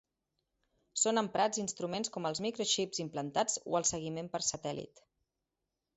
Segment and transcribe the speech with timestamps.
[1.01, 5.09] Són emprats instruments com els microxips implantats o el seguiment per satèl·lit.